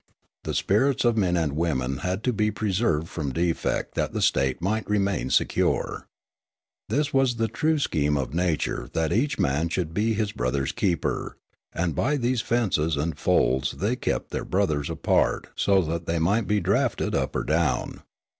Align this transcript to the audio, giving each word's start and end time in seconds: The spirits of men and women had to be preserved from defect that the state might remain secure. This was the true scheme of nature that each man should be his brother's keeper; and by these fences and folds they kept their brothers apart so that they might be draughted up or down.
The 0.45 0.55
spirits 0.55 1.05
of 1.05 1.15
men 1.15 1.37
and 1.37 1.55
women 1.55 1.97
had 1.97 2.23
to 2.23 2.33
be 2.33 2.49
preserved 2.49 3.07
from 3.07 3.31
defect 3.31 3.93
that 3.93 4.13
the 4.13 4.21
state 4.23 4.59
might 4.59 4.89
remain 4.89 5.29
secure. 5.29 6.07
This 6.89 7.13
was 7.13 7.35
the 7.35 7.47
true 7.47 7.77
scheme 7.77 8.17
of 8.17 8.33
nature 8.33 8.89
that 8.93 9.13
each 9.13 9.37
man 9.37 9.69
should 9.69 9.93
be 9.93 10.15
his 10.15 10.31
brother's 10.31 10.71
keeper; 10.71 11.37
and 11.71 11.93
by 11.93 12.17
these 12.17 12.41
fences 12.41 12.97
and 12.97 13.15
folds 13.15 13.73
they 13.73 13.95
kept 13.95 14.31
their 14.31 14.43
brothers 14.43 14.89
apart 14.89 15.49
so 15.55 15.83
that 15.83 16.07
they 16.07 16.17
might 16.17 16.47
be 16.47 16.59
draughted 16.59 17.13
up 17.13 17.35
or 17.35 17.43
down. 17.43 18.01